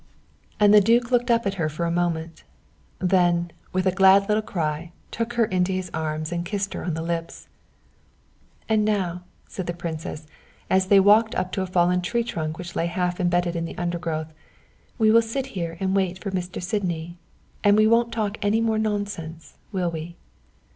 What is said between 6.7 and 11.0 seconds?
her on the lips. "And now," said the princess as they